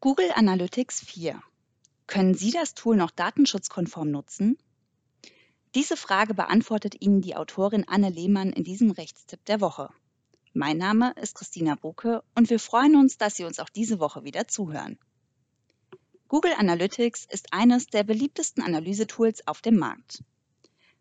Google 0.00 0.30
Analytics 0.32 1.00
4. 1.06 1.42
Können 2.06 2.34
Sie 2.34 2.52
das 2.52 2.74
Tool 2.74 2.96
noch 2.96 3.10
datenschutzkonform 3.10 4.12
nutzen? 4.12 4.56
Diese 5.74 5.96
Frage 5.96 6.34
beantwortet 6.34 6.94
Ihnen 7.00 7.20
die 7.20 7.34
Autorin 7.34 7.82
Anne 7.88 8.08
Lehmann 8.08 8.52
in 8.52 8.62
diesem 8.62 8.92
Rechtstipp 8.92 9.44
der 9.46 9.60
Woche. 9.60 9.90
Mein 10.52 10.78
Name 10.78 11.14
ist 11.20 11.34
Christina 11.34 11.74
Bucke 11.74 12.22
und 12.36 12.48
wir 12.48 12.60
freuen 12.60 12.94
uns, 12.94 13.18
dass 13.18 13.34
Sie 13.34 13.42
uns 13.42 13.58
auch 13.58 13.70
diese 13.70 13.98
Woche 13.98 14.22
wieder 14.22 14.46
zuhören. 14.46 15.00
Google 16.28 16.52
Analytics 16.56 17.26
ist 17.28 17.52
eines 17.52 17.88
der 17.88 18.04
beliebtesten 18.04 18.62
Analysetools 18.62 19.48
auf 19.48 19.62
dem 19.62 19.78
Markt. 19.78 20.22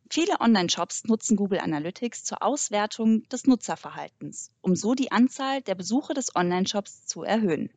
Viele 0.09 0.41
Online-Shops 0.41 1.03
nutzen 1.03 1.37
Google 1.37 1.59
Analytics 1.59 2.23
zur 2.23 2.41
Auswertung 2.41 3.29
des 3.29 3.45
Nutzerverhaltens, 3.45 4.49
um 4.61 4.75
so 4.75 4.95
die 4.95 5.11
Anzahl 5.11 5.61
der 5.61 5.75
Besuche 5.75 6.15
des 6.15 6.35
Online-Shops 6.35 7.05
zu 7.05 7.21
erhöhen. 7.21 7.69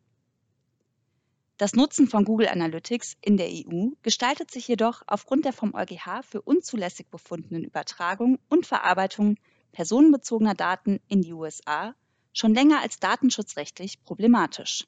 Das 1.61 1.74
Nutzen 1.74 2.08
von 2.08 2.24
Google 2.24 2.48
Analytics 2.48 3.19
in 3.20 3.37
der 3.37 3.50
EU 3.50 3.88
gestaltet 4.00 4.50
sich 4.50 4.66
jedoch 4.66 5.02
aufgrund 5.06 5.45
der 5.45 5.52
vom 5.52 5.74
EuGH 5.74 6.23
für 6.23 6.41
unzulässig 6.41 7.09
befundenen 7.10 7.64
Übertragung 7.64 8.38
und 8.48 8.64
Verarbeitung 8.64 9.36
personenbezogener 9.70 10.55
Daten 10.55 11.00
in 11.09 11.20
die 11.20 11.34
USA 11.34 11.95
schon 12.33 12.55
länger 12.55 12.80
als 12.80 12.98
datenschutzrechtlich 12.98 14.02
problematisch. 14.02 14.86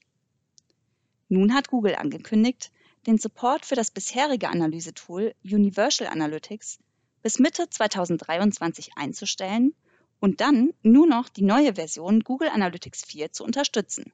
Nun 1.28 1.52
hat 1.52 1.68
Google 1.68 1.94
angekündigt, 1.96 2.72
den 3.06 3.18
Support 3.18 3.66
für 3.66 3.74
das 3.74 3.90
bisherige 3.90 4.48
Analysetool 4.48 5.34
Universal 5.44 6.06
Analytics 6.06 6.78
bis 7.20 7.38
Mitte 7.38 7.68
2023 7.68 8.92
einzustellen 8.96 9.74
und 10.20 10.40
dann 10.40 10.72
nur 10.82 11.06
noch 11.06 11.28
die 11.28 11.44
neue 11.44 11.74
Version 11.74 12.20
Google 12.20 12.48
Analytics 12.48 13.04
4 13.04 13.30
zu 13.30 13.44
unterstützen. 13.44 14.10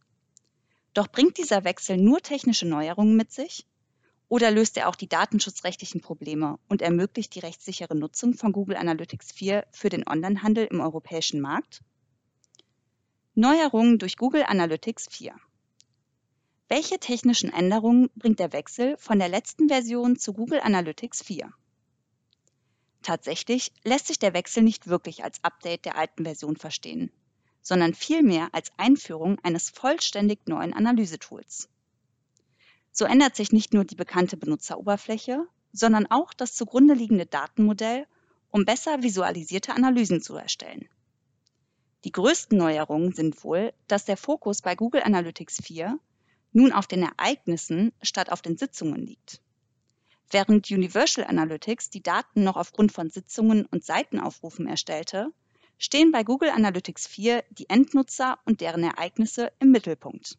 Doch 0.98 1.06
bringt 1.06 1.38
dieser 1.38 1.62
Wechsel 1.62 1.96
nur 1.96 2.20
technische 2.22 2.66
Neuerungen 2.66 3.16
mit 3.16 3.30
sich? 3.30 3.68
Oder 4.28 4.50
löst 4.50 4.76
er 4.76 4.88
auch 4.88 4.96
die 4.96 5.08
datenschutzrechtlichen 5.08 6.00
Probleme 6.00 6.58
und 6.68 6.82
ermöglicht 6.82 7.36
die 7.36 7.38
rechtssichere 7.38 7.94
Nutzung 7.94 8.34
von 8.34 8.50
Google 8.50 8.76
Analytics 8.76 9.30
4 9.30 9.64
für 9.70 9.90
den 9.90 10.08
Onlinehandel 10.08 10.66
im 10.66 10.80
europäischen 10.80 11.40
Markt? 11.40 11.84
Neuerungen 13.36 14.00
durch 14.00 14.16
Google 14.16 14.42
Analytics 14.42 15.06
4. 15.08 15.36
Welche 16.66 16.98
technischen 16.98 17.52
Änderungen 17.52 18.10
bringt 18.16 18.40
der 18.40 18.52
Wechsel 18.52 18.96
von 18.96 19.20
der 19.20 19.28
letzten 19.28 19.68
Version 19.68 20.16
zu 20.16 20.32
Google 20.32 20.58
Analytics 20.58 21.22
4? 21.22 21.52
Tatsächlich 23.02 23.70
lässt 23.84 24.08
sich 24.08 24.18
der 24.18 24.34
Wechsel 24.34 24.64
nicht 24.64 24.88
wirklich 24.88 25.22
als 25.22 25.44
Update 25.44 25.84
der 25.84 25.96
alten 25.96 26.24
Version 26.24 26.56
verstehen 26.56 27.12
sondern 27.68 27.92
vielmehr 27.92 28.48
als 28.52 28.72
Einführung 28.78 29.38
eines 29.42 29.68
vollständig 29.68 30.48
neuen 30.48 30.72
Analysetools. 30.72 31.68
So 32.92 33.04
ändert 33.04 33.36
sich 33.36 33.52
nicht 33.52 33.74
nur 33.74 33.84
die 33.84 33.94
bekannte 33.94 34.38
Benutzeroberfläche, 34.38 35.46
sondern 35.74 36.06
auch 36.06 36.32
das 36.32 36.54
zugrunde 36.54 36.94
liegende 36.94 37.26
Datenmodell, 37.26 38.06
um 38.50 38.64
besser 38.64 39.02
visualisierte 39.02 39.74
Analysen 39.74 40.22
zu 40.22 40.34
erstellen. 40.34 40.88
Die 42.04 42.12
größten 42.12 42.56
Neuerungen 42.56 43.12
sind 43.12 43.44
wohl, 43.44 43.74
dass 43.86 44.06
der 44.06 44.16
Fokus 44.16 44.62
bei 44.62 44.74
Google 44.74 45.02
Analytics 45.02 45.60
4 45.62 45.98
nun 46.52 46.72
auf 46.72 46.86
den 46.86 47.02
Ereignissen 47.02 47.92
statt 48.00 48.32
auf 48.32 48.40
den 48.40 48.56
Sitzungen 48.56 49.04
liegt. 49.04 49.42
Während 50.30 50.70
Universal 50.70 51.26
Analytics 51.26 51.90
die 51.90 52.02
Daten 52.02 52.44
noch 52.44 52.56
aufgrund 52.56 52.92
von 52.92 53.10
Sitzungen 53.10 53.66
und 53.66 53.84
Seitenaufrufen 53.84 54.66
erstellte, 54.66 55.34
stehen 55.78 56.12
bei 56.12 56.24
Google 56.24 56.50
Analytics 56.50 57.06
4 57.06 57.44
die 57.50 57.70
Endnutzer 57.70 58.38
und 58.44 58.60
deren 58.60 58.82
Ereignisse 58.82 59.52
im 59.60 59.70
Mittelpunkt. 59.70 60.36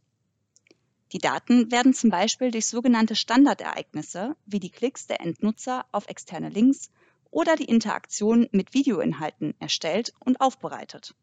Die 1.12 1.18
Daten 1.18 1.72
werden 1.72 1.94
zum 1.94 2.12
Beispiel 2.12 2.52
durch 2.52 2.68
sogenannte 2.68 3.16
Standardereignisse 3.16 4.36
wie 4.46 4.60
die 4.60 4.70
Klicks 4.70 5.08
der 5.08 5.22
Endnutzer 5.22 5.86
auf 5.92 6.08
externe 6.08 6.50
Links 6.50 6.92
oder 7.32 7.56
die 7.56 7.66
Interaktion 7.66 8.48
mit 8.52 8.74
Videoinhalten 8.74 9.56
erstellt 9.60 10.14
und 10.20 10.40
aufbereitet. 10.42 11.16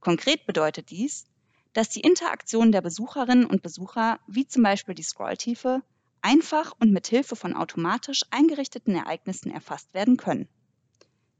Konkret 0.00 0.46
bedeutet 0.46 0.90
dies, 0.90 1.26
dass 1.72 1.88
die 1.88 2.00
Interaktion 2.00 2.72
der 2.72 2.80
Besucherinnen 2.80 3.46
und 3.46 3.62
Besucher, 3.62 4.20
wie 4.26 4.46
zum 4.46 4.62
Beispiel 4.62 4.94
die 4.94 5.02
Scrolltiefe, 5.02 5.82
einfach 6.20 6.72
und 6.78 6.92
mit 6.92 7.06
Hilfe 7.06 7.36
von 7.36 7.54
automatisch 7.54 8.22
eingerichteten 8.30 8.94
Ereignissen 8.94 9.50
erfasst 9.50 9.92
werden 9.94 10.16
können. 10.16 10.48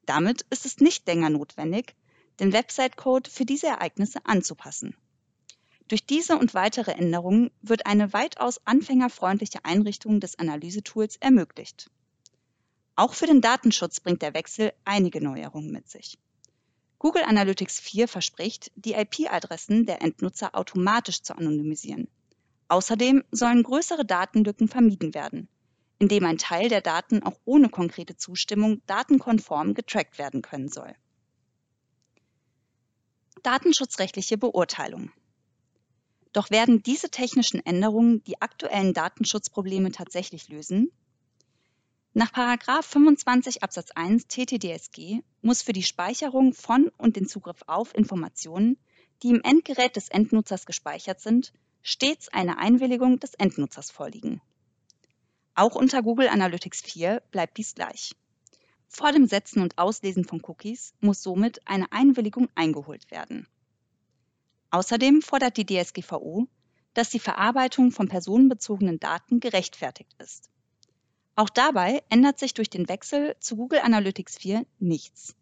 Damit 0.06 0.42
ist 0.50 0.66
es 0.66 0.78
nicht 0.78 1.06
länger 1.06 1.30
notwendig, 1.30 1.94
den 2.40 2.52
Website-Code 2.52 3.30
für 3.30 3.44
diese 3.44 3.66
Ereignisse 3.66 4.20
anzupassen. 4.24 4.96
Durch 5.88 6.06
diese 6.06 6.38
und 6.38 6.54
weitere 6.54 6.92
Änderungen 6.92 7.50
wird 7.60 7.86
eine 7.86 8.12
weitaus 8.12 8.60
anfängerfreundliche 8.66 9.64
Einrichtung 9.64 10.20
des 10.20 10.38
Analysetools 10.38 11.16
ermöglicht. 11.16 11.90
Auch 12.96 13.14
für 13.14 13.26
den 13.26 13.40
Datenschutz 13.40 14.00
bringt 14.00 14.22
der 14.22 14.34
Wechsel 14.34 14.72
einige 14.84 15.22
Neuerungen 15.22 15.70
mit 15.70 15.88
sich. 15.88 16.18
Google 16.98 17.24
Analytics 17.24 17.80
4 17.80 18.06
verspricht, 18.06 18.70
die 18.76 18.92
IP-Adressen 18.92 19.86
der 19.86 20.02
Endnutzer 20.02 20.54
automatisch 20.54 21.22
zu 21.22 21.36
anonymisieren. 21.36 22.06
Außerdem 22.68 23.24
sollen 23.30 23.62
größere 23.62 24.04
Datenlücken 24.04 24.68
vermieden 24.68 25.12
werden, 25.12 25.48
indem 25.98 26.24
ein 26.24 26.38
Teil 26.38 26.68
der 26.68 26.80
Daten 26.80 27.22
auch 27.22 27.38
ohne 27.44 27.68
konkrete 27.68 28.16
Zustimmung 28.16 28.80
datenkonform 28.86 29.74
getrackt 29.74 30.18
werden 30.18 30.42
können 30.42 30.68
soll. 30.68 30.94
Datenschutzrechtliche 33.42 34.38
Beurteilung. 34.38 35.10
Doch 36.32 36.50
werden 36.50 36.82
diese 36.82 37.10
technischen 37.10 37.64
Änderungen 37.64 38.22
die 38.24 38.40
aktuellen 38.40 38.94
Datenschutzprobleme 38.94 39.90
tatsächlich 39.90 40.48
lösen? 40.48 40.92
Nach 42.14 42.30
25 42.82 43.62
Absatz 43.62 43.90
1 43.90 44.28
TTDSG 44.28 45.22
muss 45.40 45.62
für 45.62 45.72
die 45.72 45.82
Speicherung 45.82 46.54
von 46.54 46.90
und 46.98 47.16
den 47.16 47.26
Zugriff 47.26 47.62
auf 47.66 47.94
Informationen, 47.94 48.78
die 49.22 49.30
im 49.30 49.42
Endgerät 49.42 49.96
des 49.96 50.08
Endnutzers 50.08 50.64
gespeichert 50.64 51.20
sind, 51.20 51.52
stets 51.82 52.28
eine 52.28 52.58
Einwilligung 52.58 53.18
des 53.18 53.34
Endnutzers 53.34 53.90
vorliegen. 53.90 54.40
Auch 55.54 55.74
unter 55.74 56.02
Google 56.02 56.28
Analytics 56.28 56.82
4 56.82 57.22
bleibt 57.30 57.58
dies 57.58 57.74
gleich. 57.74 58.12
Vor 58.94 59.10
dem 59.10 59.26
Setzen 59.26 59.62
und 59.62 59.78
Auslesen 59.78 60.26
von 60.26 60.42
Cookies 60.44 60.92
muss 61.00 61.22
somit 61.22 61.66
eine 61.66 61.90
Einwilligung 61.92 62.50
eingeholt 62.54 63.10
werden. 63.10 63.48
Außerdem 64.70 65.22
fordert 65.22 65.56
die 65.56 65.64
DSGVO, 65.64 66.46
dass 66.92 67.08
die 67.08 67.18
Verarbeitung 67.18 67.90
von 67.90 68.08
personenbezogenen 68.08 69.00
Daten 69.00 69.40
gerechtfertigt 69.40 70.14
ist. 70.18 70.50
Auch 71.36 71.48
dabei 71.48 72.02
ändert 72.10 72.38
sich 72.38 72.52
durch 72.52 72.68
den 72.68 72.86
Wechsel 72.86 73.34
zu 73.40 73.56
Google 73.56 73.80
Analytics 73.80 74.36
4 74.36 74.66
nichts. 74.78 75.34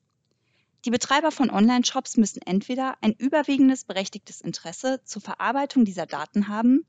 Die 0.84 0.90
Betreiber 0.90 1.32
von 1.32 1.50
Online-Shops 1.50 2.18
müssen 2.18 2.42
entweder 2.42 2.96
ein 3.00 3.14
überwiegendes 3.14 3.82
berechtigtes 3.82 4.40
Interesse 4.40 5.02
zur 5.04 5.22
Verarbeitung 5.22 5.84
dieser 5.84 6.06
Daten 6.06 6.46
haben 6.46 6.86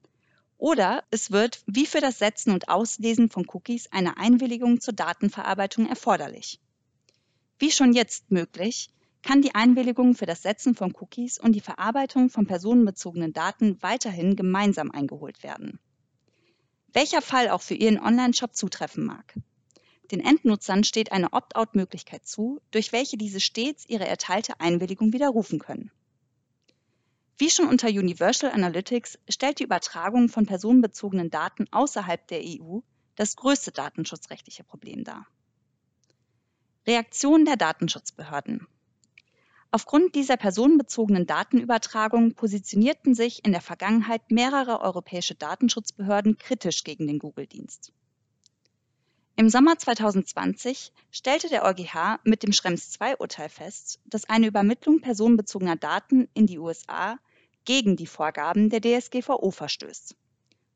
oder 0.62 1.04
es 1.10 1.32
wird, 1.32 1.64
wie 1.66 1.88
für 1.88 2.02
das 2.02 2.20
Setzen 2.20 2.52
und 2.52 2.70
Auslesen 2.70 3.32
von 3.32 3.48
Cookies, 3.52 3.88
eine 3.92 4.18
Einwilligung 4.18 4.80
zur 4.80 4.94
Datenverarbeitung 4.94 5.88
erforderlich. 5.90 6.60
Wie 7.58 7.72
schon 7.72 7.94
jetzt 7.94 8.30
möglich, 8.30 8.92
kann 9.24 9.42
die 9.42 9.56
Einwilligung 9.56 10.14
für 10.14 10.28
das 10.28 10.44
Setzen 10.44 10.76
von 10.76 10.94
Cookies 11.00 11.40
und 11.40 11.54
die 11.54 11.62
Verarbeitung 11.62 12.30
von 12.30 12.46
personenbezogenen 12.46 13.34
Daten 13.34 13.82
weiterhin 13.82 14.36
gemeinsam 14.36 14.92
eingeholt 14.92 15.42
werden. 15.42 15.80
Welcher 16.94 17.24
Fall 17.24 17.50
auch 17.50 17.62
für 17.62 17.74
Ihren 17.74 18.00
Online-Shop 18.00 18.56
zutreffen 18.56 19.04
mag. 19.04 19.34
Den 20.12 20.20
Endnutzern 20.20 20.84
steht 20.84 21.12
eine 21.12 21.34
Opt-out-Möglichkeit 21.34 22.28
zu, 22.28 22.62
durch 22.70 22.92
welche 22.92 23.18
diese 23.18 23.40
stets 23.40 23.90
ihre 23.90 24.08
erteilte 24.08 24.60
Einwilligung 24.60 25.12
widerrufen 25.12 25.58
können. 25.58 25.90
Wie 27.42 27.50
schon 27.50 27.68
unter 27.68 27.88
Universal 27.88 28.52
Analytics 28.52 29.18
stellt 29.28 29.58
die 29.58 29.64
Übertragung 29.64 30.30
von 30.30 30.46
personenbezogenen 30.46 31.32
Daten 31.32 31.66
außerhalb 31.72 32.28
der 32.28 32.44
EU 32.44 32.82
das 33.16 33.36
größte 33.36 33.72
datenschutzrechtliche 33.72 34.64
Problem 34.64 35.04
dar. 35.04 35.26
Reaktion 36.86 37.46
der 37.46 37.56
Datenschutzbehörden. 37.56 38.68
Aufgrund 39.72 40.14
dieser 40.14 40.38
personenbezogenen 40.38 41.26
Datenübertragung 41.26 42.36
positionierten 42.36 43.16
sich 43.16 43.44
in 43.44 43.54
der 43.54 43.62
Vergangenheit 43.62 44.30
mehrere 44.30 44.80
europäische 44.80 45.34
Datenschutzbehörden 45.34 46.38
kritisch 46.38 46.84
gegen 46.84 47.08
den 47.08 47.18
Google-Dienst. 47.18 47.92
Im 49.36 49.50
Sommer 49.50 49.80
2020 49.80 50.94
stellte 51.10 51.50
der 51.50 51.66
EuGH 51.66 52.20
mit 52.24 52.44
dem 52.44 52.54
Schrems 52.54 52.96
II-Urteil 53.02 53.50
fest, 53.50 54.00
dass 54.06 54.30
eine 54.30 54.46
Übermittlung 54.46 55.02
personenbezogener 55.02 55.76
Daten 55.76 56.30
in 56.36 56.46
die 56.46 56.60
USA 56.60 57.18
gegen 57.66 57.96
die 57.96 58.08
Vorgaben 58.08 58.70
der 58.70 58.82
DSGVO 58.82 59.52
verstößt. 59.52 60.16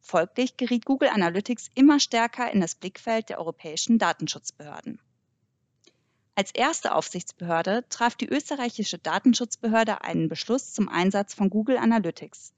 Folglich 0.01 0.57
geriet 0.57 0.85
Google 0.85 1.09
Analytics 1.09 1.69
immer 1.75 1.99
stärker 1.99 2.51
in 2.51 2.61
das 2.61 2.75
Blickfeld 2.75 3.29
der 3.29 3.39
europäischen 3.39 3.97
Datenschutzbehörden. 3.97 4.99
Als 6.35 6.51
erste 6.51 6.93
Aufsichtsbehörde 6.93 7.85
traf 7.89 8.15
die 8.15 8.27
österreichische 8.27 8.97
Datenschutzbehörde 8.97 10.01
einen 10.01 10.29
Beschluss 10.29 10.73
zum 10.73 10.89
Einsatz 10.89 11.33
von 11.33 11.49
Google 11.49 11.77
Analytics 11.77 12.53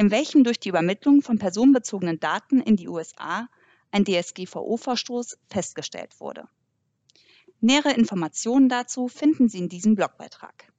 in 0.00 0.10
welchem 0.10 0.44
durch 0.44 0.58
die 0.58 0.70
Übermittlung 0.70 1.20
von 1.20 1.38
personenbezogenen 1.38 2.18
Daten 2.18 2.62
in 2.62 2.76
die 2.76 2.88
USA 2.88 3.50
ein 3.90 4.06
DSGVO-Verstoß 4.06 5.36
festgestellt 5.50 6.18
wurde. 6.20 6.48
Nähere 7.60 7.92
Informationen 7.92 8.70
dazu 8.70 9.08
finden 9.08 9.50
Sie 9.50 9.58
in 9.58 9.68
diesem 9.68 9.96
Blogbeitrag. 9.96 10.69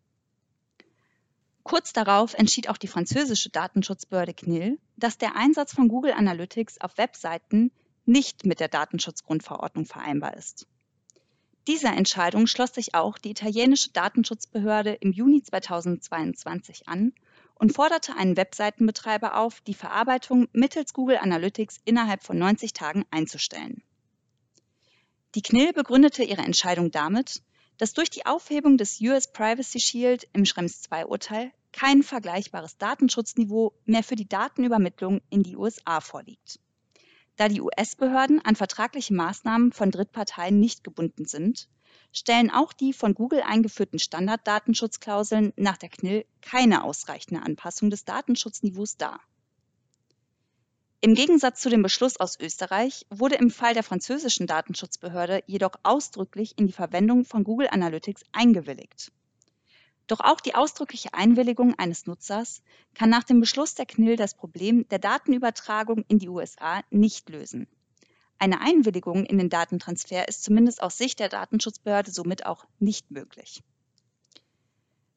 Kurz 1.64 1.94
darauf 1.94 2.34
entschied 2.34 2.70
auch 2.70 2.78
die 2.78 2.88
französische 2.88 3.50
Datenschutzbehörde 3.50 4.34
CNIL, 4.34 4.80
dass 4.98 5.18
der 5.18 5.36
Einsatz 5.36 5.74
von 5.74 5.88
Google 5.88 6.14
Analytics 6.14 6.82
auf 6.82 6.98
Webseiten 6.98 7.72
nicht 8.06 8.46
mit 8.46 8.60
der 8.60 8.68
Datenschutzgrundverordnung 8.68 9.86
vereinbar 9.86 10.36
ist. 10.36 10.68
Dieser 11.68 11.96
Entscheidung 11.96 12.48
schloss 12.48 12.74
sich 12.74 12.96
auch 12.96 13.20
die 13.20 13.30
italienische 13.30 13.92
Datenschutzbehörde 13.92 14.94
im 14.94 15.12
Juni 15.12 15.44
2022 15.44 16.88
an 16.88 17.14
und 17.54 17.74
forderte 17.74 18.16
einen 18.16 18.36
Webseitenbetreiber 18.36 19.38
auf, 19.38 19.62
die 19.62 19.76
Verarbeitung 19.76 20.48
mittels 20.54 20.94
Google 20.94 21.18
Analytics 21.18 21.80
innerhalb 21.86 22.24
von 22.24 22.40
90 22.40 22.74
Tagen 22.74 23.06
einzustellen. 23.12 23.84
Die 25.36 25.44
CNIL 25.44 25.72
begründete 25.74 26.24
ihre 26.24 26.42
Entscheidung 26.42 26.90
damit, 26.90 27.44
dass 27.82 27.94
durch 27.94 28.12
die 28.12 28.28
Aufhebung 28.28 28.78
des 28.78 29.02
US 29.02 29.32
Privacy 29.32 29.80
Shield 29.80 30.28
im 30.34 30.46
Schrems 30.46 30.84
II-Urteil 30.92 31.52
kein 31.74 32.04
vergleichbares 32.04 32.78
Datenschutzniveau 32.78 33.74
mehr 33.86 34.04
für 34.04 34.16
die 34.16 34.30
Datenübermittlung 34.30 35.20
in 35.32 35.42
die 35.42 35.56
USA 35.56 36.00
vorliegt. 36.00 36.60
Da 37.38 37.48
die 37.48 37.60
US-Behörden 37.60 38.40
an 38.40 38.56
vertragliche 38.56 39.16
Maßnahmen 39.16 39.72
von 39.72 39.90
Drittparteien 39.90 40.60
nicht 40.60 40.84
gebunden 40.84 41.26
sind, 41.26 41.70
stellen 42.12 42.52
auch 42.52 42.72
die 42.72 42.94
von 42.94 43.16
Google 43.16 43.42
eingeführten 43.42 43.98
Standarddatenschutzklauseln 43.98 45.52
nach 45.56 45.78
der 45.78 45.90
CNIL 45.90 46.28
keine 46.44 46.84
ausreichende 46.84 47.42
Anpassung 47.42 47.90
des 47.90 48.06
Datenschutzniveaus 48.06 48.98
dar. 48.98 49.22
Im 51.04 51.16
Gegensatz 51.16 51.62
zu 51.62 51.72
dem 51.72 51.82
Beschluss 51.82 52.18
aus 52.18 52.40
Österreich 52.40 53.08
wurde 53.10 53.34
im 53.34 53.50
Fall 53.50 53.74
der 53.74 53.82
französischen 53.82 54.46
Datenschutzbehörde 54.46 55.42
jedoch 55.48 55.74
ausdrücklich 55.82 56.54
in 56.60 56.68
die 56.68 56.74
Verwendung 56.74 57.26
von 57.26 57.44
Google 57.44 57.70
Analytics 57.72 58.22
eingewilligt. 58.34 59.12
Doch 60.06 60.20
auch 60.20 60.40
die 60.40 60.54
ausdrückliche 60.54 61.16
Einwilligung 61.16 61.74
eines 61.80 62.06
Nutzers 62.06 62.62
kann 62.94 63.10
nach 63.10 63.24
dem 63.24 63.40
Beschluss 63.40 63.74
der 63.74 63.88
CNIL 63.88 64.16
das 64.16 64.36
Problem 64.36 64.88
der 64.90 65.00
Datenübertragung 65.00 66.06
in 66.08 66.20
die 66.20 66.30
USA 66.30 66.84
nicht 66.92 67.30
lösen. 67.30 67.66
Eine 68.38 68.62
Einwilligung 68.62 69.26
in 69.26 69.40
den 69.40 69.50
Datentransfer 69.50 70.28
ist 70.28 70.44
zumindest 70.44 70.84
aus 70.84 71.00
Sicht 71.00 71.20
der 71.20 71.30
Datenschutzbehörde 71.30 72.12
somit 72.12 72.46
auch 72.46 72.68
nicht 72.78 73.10
möglich. 73.10 73.64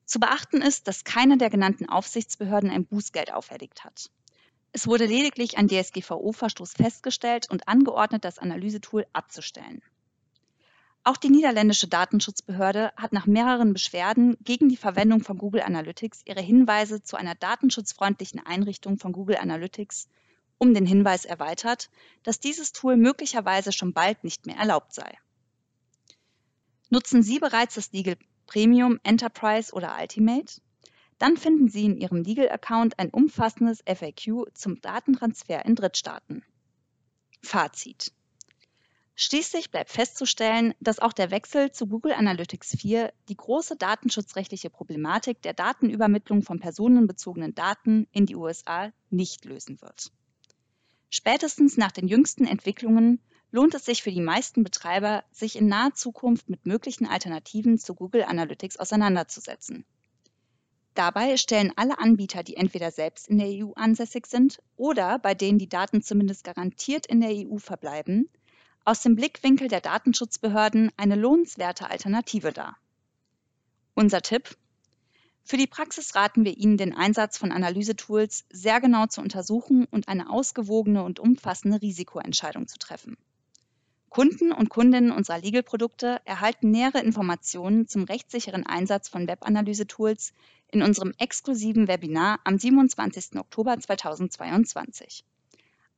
Zu 0.07 0.19
beachten 0.19 0.63
ist, 0.63 0.89
dass 0.89 1.05
keine 1.05 1.37
der 1.37 1.51
genannten 1.51 1.91
Aufsichtsbehörden 1.91 2.71
ein 2.71 2.87
Bußgeld 2.87 3.35
auferlegt 3.35 3.85
hat. 3.85 4.11
Es 4.77 4.89
wurde 4.89 5.07
lediglich 5.07 5.57
ein 5.57 5.69
DSGVO-Verstoß 5.69 6.75
festgestellt 6.75 7.49
und 7.49 7.69
angeordnet, 7.69 8.25
das 8.25 8.41
Analysetool 8.41 9.07
abzustellen. 9.13 9.83
Auch 11.05 11.17
die 11.17 11.31
niederländische 11.31 11.87
Datenschutzbehörde 11.87 12.91
hat 12.97 13.13
nach 13.13 13.27
mehreren 13.27 13.73
Beschwerden 13.73 14.37
gegen 14.41 14.69
die 14.69 14.77
Verwendung 14.77 15.21
von 15.21 15.39
Google 15.39 15.63
Analytics 15.63 16.23
ihre 16.25 16.41
Hinweise 16.41 17.05
zu 17.05 17.17
einer 17.17 17.37
datenschutzfreundlichen 17.37 18.45
Einrichtung 18.45 18.99
von 18.99 19.13
Google 19.13 19.37
Analytics 19.37 20.09
um 20.59 20.75
den 20.75 20.87
Hinweis 20.87 21.25
erweitert, 21.25 21.89
dass 22.25 22.41
dieses 22.41 22.73
Tool 22.73 22.97
möglicherweise 22.97 23.71
schon 23.71 23.93
bald 23.93 24.25
nicht 24.25 24.45
mehr 24.45 24.57
erlaubt 24.57 24.93
sei. 24.93 25.17
Nutzen 26.91 27.23
Sie 27.23 27.39
bereits 27.39 27.77
das 27.77 27.93
Legal 27.93 28.17
Premium, 28.47 28.99
Enterprise 29.05 29.73
oder 29.73 29.97
Ultimate? 30.01 30.61
Dann 31.19 31.37
finden 31.37 31.69
Sie 31.69 31.85
in 31.85 31.97
Ihrem 31.97 32.23
Legal-Account 32.23 32.99
ein 32.99 33.11
umfassendes 33.11 33.83
FAQ 33.87 34.47
zum 34.55 34.81
Datentransfer 34.81 35.65
in 35.65 35.75
Drittstaaten. 35.75 36.45
Fazit. 37.43 38.13
Schließlich 39.17 39.71
bleibt 39.71 39.91
festzustellen, 39.91 40.75
dass 40.81 40.99
auch 40.99 41.13
der 41.13 41.31
Wechsel 41.31 41.71
zu 41.71 41.87
Google 41.87 42.15
Analytics 42.15 42.77
4 42.81 43.13
die 43.29 43.37
große 43.37 43.77
datenschutzrechtliche 43.77 44.71
Problematik 44.71 45.41
der 45.43 45.55
Datenübermittlung 45.55 46.43
von 46.43 46.59
personenbezogenen 46.59 47.55
Daten 47.55 48.09
in 48.11 48.27
die 48.27 48.35
USA 48.35 48.91
nicht 49.11 49.45
lösen 49.45 49.81
wird. 49.81 50.11
Spätestens 51.11 51.77
nach 51.77 51.93
den 51.93 52.09
jüngsten 52.09 52.45
Entwicklungen 52.45 53.21
lohnt 53.53 53.77
es 53.77 53.85
sich 53.85 54.03
für 54.03 54.11
die 54.11 54.21
meisten 54.21 54.65
Betreiber, 54.65 55.23
sich 55.31 55.55
in 55.55 55.69
naher 55.69 55.95
Zukunft 55.95 56.51
mit 56.51 56.67
möglichen 56.67 57.07
Alternativen 57.07 57.79
zu 57.79 57.95
Google 57.95 58.25
Analytics 58.25 58.79
auseinanderzusetzen. 58.79 59.85
Dabei 60.95 61.37
stellen 61.37 61.73
alle 61.75 61.99
Anbieter, 61.99 62.45
die 62.45 62.57
entweder 62.57 62.93
selbst 62.93 63.29
in 63.29 63.39
der 63.39 63.49
EU 63.49 63.73
ansässig 63.75 64.27
sind 64.27 64.63
oder 64.77 65.19
bei 65.19 65.35
denen 65.35 65.59
die 65.59 65.69
Daten 65.69 66.03
zumindest 66.03 66.45
garantiert 66.45 67.07
in 67.07 67.21
der 67.21 67.31
EU 67.31 67.59
verbleiben, 67.59 68.29
aus 68.85 69.03
dem 69.03 69.17
Blickwinkel 69.17 69.67
der 69.67 69.81
Datenschutzbehörden 69.81 70.93
eine 70.97 71.17
lohnenswerte 71.17 71.91
Alternative 71.91 72.53
dar. 72.53 72.77
Unser 73.95 74.23
Tipp? 74.23 74.57
Für 75.43 75.57
die 75.57 75.67
Praxis 75.67 76.15
raten 76.15 76.45
wir 76.45 76.57
Ihnen, 76.57 76.77
den 76.77 76.95
Einsatz 76.95 77.39
von 77.39 77.51
Analysetools 77.51 78.45
sehr 78.51 78.81
genau 78.81 79.07
zu 79.07 79.21
untersuchen 79.21 79.87
und 79.87 80.07
eine 80.09 80.31
ausgewogene 80.31 81.03
und 81.03 81.19
umfassende 81.19 81.83
Risikoentscheidung 81.83 82.69
zu 82.69 82.79
treffen. 82.79 83.17
Kunden 84.15 84.53
und 84.53 84.69
Kundinnen 84.69 85.11
unserer 85.11 85.41
Legal-Produkte 85.41 86.21
erhalten 86.25 86.71
nähere 86.71 87.01
Informationen 87.01 87.89
zum 87.89 88.05
rechtssicheren 88.05 88.65
Einsatz 88.65 89.09
von 89.09 89.27
Webanalysetools 89.27 90.33
in 90.69 90.83
unserem 90.83 91.13
exklusiven 91.19 91.89
Webinar 91.89 92.39
am 92.45 92.57
27. 92.57 93.35
Oktober 93.35 93.77
2022. 93.77 95.25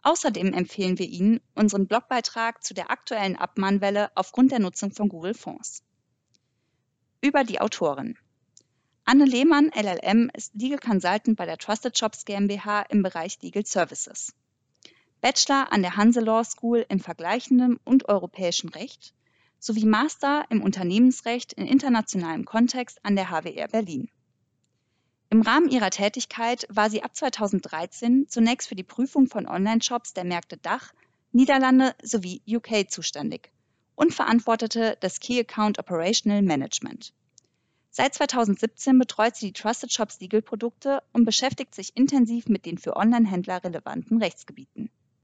Außerdem 0.00 0.54
empfehlen 0.54 0.98
wir 0.98 1.06
Ihnen 1.06 1.42
unseren 1.54 1.88
Blogbeitrag 1.88 2.64
zu 2.64 2.72
der 2.72 2.90
aktuellen 2.90 3.36
Abmahnwelle 3.36 4.10
aufgrund 4.14 4.50
der 4.50 4.60
Nutzung 4.60 4.92
von 4.92 5.10
Google 5.10 5.34
Fonds. 5.34 5.82
Über 7.20 7.44
die 7.44 7.60
Autorin. 7.60 8.16
Anne 9.04 9.26
Lehmann, 9.26 9.70
LLM, 9.74 10.30
ist 10.32 10.54
Legal 10.54 10.78
Consultant 10.78 11.36
bei 11.36 11.44
der 11.44 11.58
Trusted 11.58 11.98
Shops 11.98 12.24
GmbH 12.24 12.80
im 12.88 13.02
Bereich 13.02 13.36
Legal 13.42 13.66
Services. 13.66 14.32
Bachelor 15.20 15.72
an 15.72 15.82
der 15.82 15.96
Hanse 15.96 16.20
Law 16.20 16.44
School 16.44 16.86
in 16.88 17.00
vergleichendem 17.00 17.80
und 17.84 18.08
europäischem 18.08 18.70
Recht 18.70 19.12
sowie 19.58 19.84
Master 19.84 20.44
im 20.50 20.62
Unternehmensrecht 20.62 21.52
in 21.54 21.66
internationalem 21.66 22.44
Kontext 22.44 23.04
an 23.04 23.16
der 23.16 23.30
HWR 23.30 23.68
Berlin. 23.68 24.08
Im 25.30 25.42
Rahmen 25.42 25.68
ihrer 25.68 25.90
Tätigkeit 25.90 26.66
war 26.70 26.88
sie 26.88 27.02
ab 27.02 27.16
2013 27.16 28.28
zunächst 28.28 28.68
für 28.68 28.76
die 28.76 28.84
Prüfung 28.84 29.26
von 29.26 29.48
Online-Shops 29.48 30.14
der 30.14 30.24
Märkte 30.24 30.56
Dach, 30.58 30.92
Niederlande 31.32 31.94
sowie 32.02 32.40
UK 32.46 32.88
zuständig 32.88 33.50
und 33.96 34.14
verantwortete 34.14 34.96
das 35.00 35.18
Key 35.18 35.40
Account 35.40 35.78
Operational 35.80 36.42
Management. 36.42 37.12
Seit 37.90 38.14
2017 38.14 38.98
betreut 38.98 39.34
sie 39.34 39.46
die 39.46 39.52
Trusted 39.52 39.92
Shops 39.92 40.20
Legal 40.20 40.42
Produkte 40.42 41.02
und 41.12 41.24
beschäftigt 41.24 41.74
sich 41.74 41.96
intensiv 41.96 42.46
mit 42.46 42.66
den 42.66 42.78
für 42.78 42.94
Online-Händler 42.94 43.64
relevanten 43.64 44.22
Rechtsgebieten. 44.22 44.90